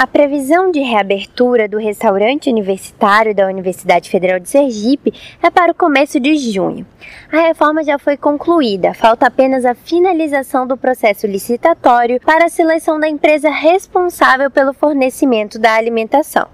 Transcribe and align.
A 0.00 0.06
previsão 0.06 0.70
de 0.70 0.80
reabertura 0.80 1.68
do 1.68 1.76
restaurante 1.76 2.48
universitário 2.48 3.34
da 3.34 3.46
Universidade 3.46 4.08
Federal 4.08 4.40
de 4.40 4.48
Sergipe 4.48 5.12
é 5.42 5.50
para 5.50 5.72
o 5.72 5.74
começo 5.74 6.18
de 6.18 6.38
junho. 6.38 6.86
A 7.30 7.48
reforma 7.48 7.84
já 7.84 7.98
foi 7.98 8.16
concluída, 8.16 8.94
falta 8.94 9.26
apenas 9.26 9.66
a 9.66 9.74
finalização 9.74 10.66
do 10.66 10.74
processo 10.74 11.26
licitatório 11.26 12.18
para 12.18 12.46
a 12.46 12.48
seleção 12.48 12.98
da 12.98 13.10
empresa 13.10 13.50
responsável 13.50 14.50
pelo 14.50 14.72
fornecimento 14.72 15.58
da 15.58 15.74
alimentação. 15.74 16.48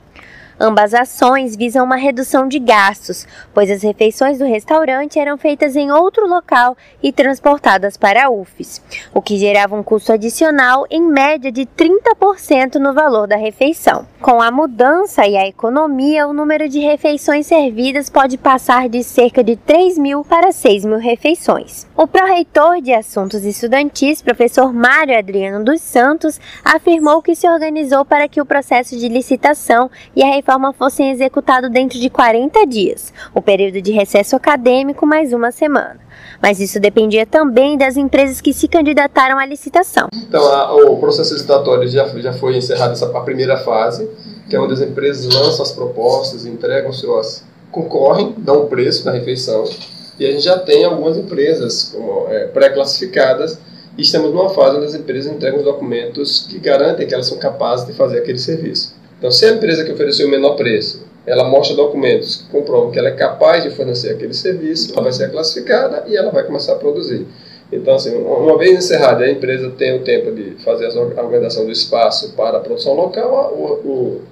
Ambas 0.59 0.95
ações 0.95 1.54
visam 1.54 1.84
uma 1.84 1.96
redução 1.96 2.48
de 2.48 2.59
gastos, 2.59 3.27
pois 3.52 3.70
as 3.70 3.82
refeições 3.82 4.39
do 4.39 4.46
restaurante 4.46 5.18
eram 5.18 5.36
feitas 5.36 5.77
em 5.77 5.93
outro 5.93 6.27
local 6.27 6.75
e 7.02 7.12
transportadas 7.12 7.98
para 7.98 8.25
a 8.25 8.30
UFES, 8.30 8.82
o 9.12 9.21
que 9.21 9.36
gerava 9.36 9.77
um 9.77 9.82
custo 9.82 10.14
adicional 10.14 10.86
em 10.90 11.03
média 11.03 11.53
de 11.53 11.67
30% 11.67 12.76
no 12.76 12.95
valor 12.95 13.26
da 13.26 13.36
refeição. 13.36 14.07
Com 14.18 14.40
a 14.40 14.50
mudança 14.50 15.26
e 15.26 15.36
a 15.36 15.46
economia, 15.46 16.26
o 16.26 16.32
número 16.32 16.70
de 16.70 16.81
refeições 16.81 17.46
servidas 17.46 18.09
pode 18.09 18.39
passar 18.39 18.89
de 18.89 19.03
cerca 19.03 19.45
de 19.45 19.57
3 19.57 19.98
mil 19.98 20.25
para 20.25 20.53
6 20.53 20.86
mil 20.86 20.98
refeições. 20.98 21.86
O 21.95 22.07
pró-reitor 22.07 22.81
de 22.81 22.95
Assuntos 22.95 23.45
Estudantis, 23.45 24.23
professor 24.23 24.73
Mário 24.73 25.18
Adriano 25.18 25.62
dos 25.62 25.82
Santos, 25.82 26.40
afirmou 26.64 27.20
que 27.20 27.34
se 27.34 27.46
organizou 27.46 28.07
para 28.07 28.26
que 28.26 28.40
o 28.40 28.46
processo 28.46 28.96
de 28.96 29.09
licitação 29.09 29.90
e 30.14 30.23
a 30.23 30.31
reforma 30.46 30.73
fossem 30.73 31.11
executados 31.11 31.68
dentro 31.68 31.99
de 31.99 32.09
40 32.09 32.64
dias, 32.67 33.12
o 33.34 33.42
período 33.42 33.83
de 33.83 33.91
recesso 33.91 34.37
acadêmico 34.37 35.05
mais 35.05 35.33
uma 35.33 35.50
semana. 35.50 35.98
Mas 36.41 36.61
isso 36.61 36.78
dependia 36.78 37.27
também 37.27 37.77
das 37.77 37.97
empresas 37.97 38.41
que 38.41 38.53
se 38.53 38.69
candidataram 38.69 39.41
à 39.41 39.45
licitação. 39.45 40.06
Então, 40.14 40.45
a, 40.47 40.73
o 40.73 40.98
processo 40.98 41.34
licitatório 41.34 41.89
já, 41.89 42.06
já 42.20 42.33
foi 42.33 42.57
encerrado 42.57 42.93
essa 42.93 43.07
a 43.07 43.20
primeira 43.23 43.57
fase, 43.57 44.09
que 44.48 44.55
é 44.55 44.61
onde 44.61 44.75
as 44.75 44.81
empresas 44.81 45.35
lançam 45.35 45.65
as 45.65 45.73
propostas, 45.73 46.47
entregam 46.47 46.92
suas 46.92 47.45
concorrem, 47.73 48.33
dão 48.39 48.63
o 48.63 48.67
preço 48.69 49.05
da 49.05 49.11
refeição, 49.11 49.65
e 50.17 50.25
a 50.25 50.31
gente 50.31 50.45
já 50.45 50.59
tem 50.61 50.85
algumas 50.85 51.19
empresas 51.19 51.95
é, 52.29 52.47
pré-classificadas 52.47 53.59
e 53.98 54.03
estamos 54.03 54.33
numa 54.33 54.51
fase 54.51 54.77
onde 54.77 54.87
as 54.87 54.95
empresas 54.95 55.33
entregam 55.33 55.59
os 55.59 55.65
documentos 55.65 56.47
que 56.48 56.59
garantem 56.61 57.07
que 57.07 57.13
elas 57.13 57.27
são 57.27 57.37
capazes 57.37 57.85
de 57.85 57.92
fazer 57.95 58.19
aquele 58.19 58.39
serviço. 58.39 58.95
Então, 59.19 59.31
se 59.31 59.47
a 59.47 59.53
empresa 59.53 59.84
que 59.84 59.92
ofereceu 59.92 60.27
o 60.28 60.31
menor 60.31 60.56
preço, 60.56 61.06
ela 61.27 61.45
mostra 61.45 61.75
documentos 61.75 62.36
que 62.36 62.50
comprovam 62.50 62.91
que 62.91 62.98
ela 62.98 63.09
é 63.09 63.12
capaz 63.12 63.64
de 63.64 63.70
fornecer 63.70 64.11
aquele 64.11 64.34
serviço, 64.34 64.92
ela 64.92 65.03
vai 65.03 65.12
ser 65.12 65.31
classificada 65.31 66.05
e 66.06 66.17
ela 66.17 66.31
vai 66.31 66.45
começar 66.45 66.75
a 66.75 66.77
produzir. 66.77 67.27
Então, 67.73 67.95
assim, 67.95 68.14
uma 68.14 68.56
vez 68.56 68.78
encerrada, 68.78 69.25
a 69.25 69.31
empresa 69.31 69.70
tem 69.70 69.97
o 69.97 70.05
tempo 70.05 70.31
de 70.31 70.53
fazer 70.62 70.86
a 70.86 71.23
organização 71.23 71.64
do 71.64 71.73
espaço 71.73 72.33
para 72.34 72.58
a 72.58 72.61
produção 72.61 72.95
local, 72.95 73.53
o, 73.53 73.89
o 73.89 74.23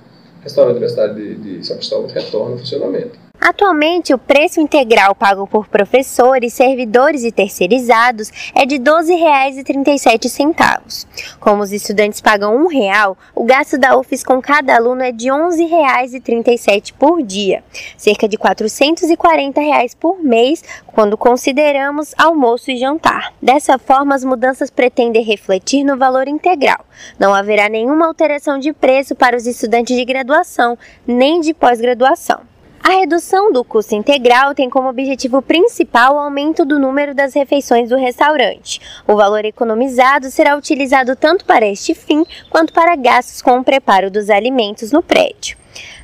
restaurante 0.43 0.77
universitário 0.77 1.15
de, 1.15 1.35
de 1.35 1.67
São 1.67 1.77
Cristóvão 1.77 2.09
retorna 2.09 2.53
ao 2.53 2.59
funcionamento. 2.59 3.24
Atualmente, 3.45 4.15
o 4.15 4.19
preço 4.19 4.59
integral 4.59 5.15
pago 5.15 5.47
por 5.47 5.69
professores, 5.69 6.55
servidores 6.55 7.25
e 7.25 7.31
terceirizados 7.31 8.33
é 8.55 8.65
de 8.65 8.77
R$ 8.77 8.85
12,37. 8.85 11.07
Como 11.39 11.63
os 11.63 11.71
estudantes 11.71 12.23
pagam 12.23 12.57
um 12.57 12.67
real, 12.67 13.19
o 13.35 13.45
gasto 13.45 13.77
da 13.77 13.99
UFES 13.99 14.25
com 14.25 14.41
cada 14.41 14.75
aluno 14.75 15.03
é 15.03 15.13
de 15.13 15.31
R$ 15.31 15.37
11,37 15.37 16.95
por 16.99 17.23
dia, 17.23 17.63
cerca 17.99 18.27
de 18.27 18.39
440 18.39 19.61
reais 19.61 19.95
por 19.95 20.25
mês, 20.25 20.65
quando 20.87 21.19
consideramos 21.19 22.15
almoço 22.17 22.71
e 22.71 22.79
jantar. 22.79 23.31
Dessa 23.43 23.79
forma, 23.79 24.15
as 24.15 24.25
mudanças 24.25 24.71
pretendem 24.71 25.23
refletir 25.23 25.85
no 25.85 25.99
valor 25.99 26.29
integral. 26.29 26.83
Não 27.19 27.35
haverá 27.35 27.69
nenhuma 27.69 28.07
alteração 28.07 28.59
de 28.59 28.73
preço 28.73 29.15
para 29.15 29.37
os 29.37 29.47
estudantes 29.47 29.95
de 29.95 30.05
graduação, 30.07 30.79
nem 31.07 31.43
de 31.43 31.53
pós-graduação. 31.53 32.54
A 32.87 32.99
redução 32.99 33.51
do 33.51 33.65
custo 33.65 33.95
integral 33.95 34.55
tem 34.55 34.69
como 34.69 34.91
objetivo 34.91 35.41
principal 35.41 36.17
o 36.17 36.19
aumento 36.19 36.67
do 36.67 36.79
número 36.79 37.15
das 37.15 37.33
refeições 37.33 37.89
do 37.89 37.97
restaurante. 37.97 38.79
O 39.09 39.17
valor 39.17 39.43
economizado 39.47 40.31
será 40.31 40.55
utilizado 40.55 41.17
tanto 41.17 41.47
para 41.47 41.67
este 41.67 41.95
fim 41.95 42.27
quanto 42.51 42.75
para 42.75 42.95
gastos 42.95 43.41
com 43.41 43.57
o 43.57 43.65
preparo 43.65 44.11
dos 44.11 44.29
alimentos 44.29 44.93
no 44.93 45.03
prédio. 45.03 45.57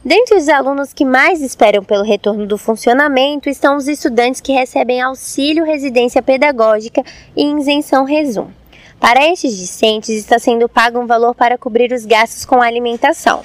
Dentre 0.03 0.39
os 0.39 0.49
alunos 0.49 0.95
que 0.95 1.05
mais 1.05 1.43
esperam 1.43 1.85
pelo 1.85 2.03
retorno 2.03 2.47
do 2.47 2.57
funcionamento 2.57 3.51
estão 3.51 3.77
os 3.77 3.87
estudantes 3.87 4.41
que 4.41 4.55
recebem 4.55 5.03
auxílio 5.03 5.67
residência 5.67 6.23
pedagógica 6.23 7.05
e 7.37 7.45
isenção 7.45 8.05
resum. 8.05 8.47
Para 8.99 9.31
estes 9.31 9.55
discentes 9.55 10.17
está 10.17 10.39
sendo 10.39 10.67
pago 10.67 10.99
um 10.99 11.07
valor 11.07 11.35
para 11.35 11.59
cobrir 11.59 11.93
os 11.93 12.07
gastos 12.07 12.47
com 12.47 12.62
alimentação 12.62 13.43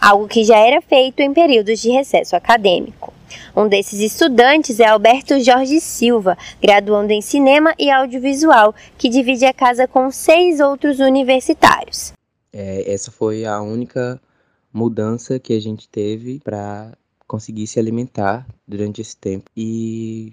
algo 0.00 0.26
que 0.26 0.44
já 0.44 0.56
era 0.56 0.80
feito 0.80 1.20
em 1.20 1.32
períodos 1.32 1.80
de 1.80 1.90
recesso 1.90 2.34
acadêmico. 2.34 3.12
Um 3.56 3.68
desses 3.68 4.00
estudantes 4.00 4.80
é 4.80 4.86
Alberto 4.86 5.38
Jorge 5.40 5.80
Silva, 5.80 6.36
graduando 6.60 7.12
em 7.12 7.20
cinema 7.20 7.74
e 7.78 7.90
audiovisual, 7.90 8.74
que 8.96 9.08
divide 9.08 9.44
a 9.44 9.52
casa 9.52 9.86
com 9.86 10.10
seis 10.10 10.60
outros 10.60 10.98
universitários. 10.98 12.12
É, 12.52 12.92
essa 12.92 13.10
foi 13.10 13.44
a 13.44 13.60
única 13.60 14.20
mudança 14.72 15.38
que 15.38 15.52
a 15.52 15.60
gente 15.60 15.88
teve 15.88 16.40
para 16.40 16.92
conseguir 17.26 17.66
se 17.66 17.78
alimentar 17.78 18.46
durante 18.66 19.00
esse 19.00 19.16
tempo. 19.16 19.50
E 19.56 20.32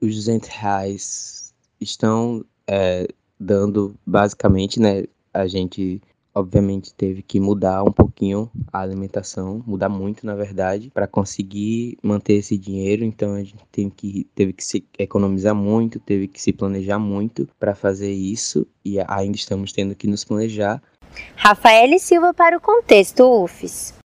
os 0.00 0.14
200 0.14 0.48
reais 0.48 1.54
estão 1.80 2.44
é, 2.66 3.06
dando 3.38 3.94
basicamente, 4.04 4.80
né? 4.80 5.04
A 5.32 5.46
gente 5.46 6.02
obviamente 6.40 6.92
teve 6.94 7.22
que 7.22 7.38
mudar 7.38 7.82
um 7.82 7.92
pouquinho 7.92 8.50
a 8.72 8.80
alimentação, 8.80 9.62
mudar 9.66 9.88
muito 9.88 10.26
na 10.26 10.34
verdade, 10.34 10.90
para 10.92 11.06
conseguir 11.06 11.96
manter 12.02 12.34
esse 12.34 12.56
dinheiro. 12.56 13.04
Então 13.04 13.34
a 13.34 13.42
gente 13.42 13.64
tem 13.70 13.88
que, 13.88 14.26
teve 14.34 14.52
que 14.52 14.64
se 14.64 14.84
economizar 14.98 15.54
muito, 15.54 16.00
teve 16.00 16.26
que 16.26 16.40
se 16.40 16.52
planejar 16.52 16.98
muito 16.98 17.48
para 17.58 17.74
fazer 17.74 18.12
isso 18.12 18.66
e 18.84 18.98
ainda 19.06 19.36
estamos 19.36 19.72
tendo 19.72 19.94
que 19.94 20.06
nos 20.06 20.24
planejar. 20.24 20.82
Rafael 21.36 21.98
Silva 21.98 22.32
para 22.32 22.56
o 22.56 22.60
Contexto 22.60 23.24
UFES. 23.44 23.94